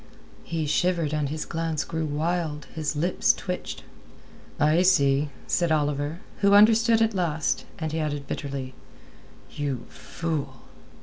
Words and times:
He 0.43 0.65
shivered 0.65 1.13
and 1.13 1.29
his 1.29 1.45
glance 1.45 1.83
grew 1.83 2.07
wild; 2.07 2.65
his 2.73 2.95
lips 2.95 3.33
twitched. 3.33 3.83
"I 4.59 4.81
see," 4.81 5.29
said 5.45 5.71
Oliver, 5.71 6.21
who 6.37 6.55
understood 6.55 7.03
at 7.03 7.13
last, 7.13 7.65
and 7.77 7.91
he 7.91 7.99
added 7.99 8.25
bitterly: 8.25 8.73
"You 9.51 9.85
fool!" 9.89 10.61